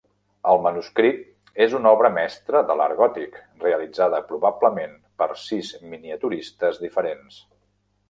El 0.51 0.61
manuscrit 0.61 1.59
és 1.65 1.75
una 1.79 1.91
obra 1.97 2.11
mestra 2.15 2.63
de 2.71 2.79
l'art 2.81 2.97
gòtic, 3.03 3.39
realitzada 3.67 4.25
probablement 4.33 4.99
per 5.23 5.31
sis 5.47 5.73
miniaturistes 5.95 6.87
diferents. 6.89 7.43